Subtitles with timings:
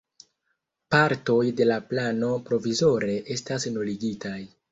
[0.95, 4.37] Partoj de la plano provizore estas nuligitaj.